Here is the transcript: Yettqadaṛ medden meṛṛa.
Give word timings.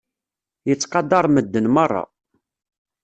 Yettqadaṛ 0.67 1.25
medden 1.29 1.65
meṛṛa. 1.75 2.03